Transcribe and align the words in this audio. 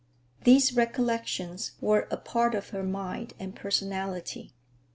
These 0.45 0.75
recollections 0.75 1.73
were 1.79 2.07
a 2.09 2.17
part 2.17 2.55
of 2.55 2.69
her 2.69 2.81
mind 2.81 3.33
and 3.37 3.55
personality. 3.55 4.55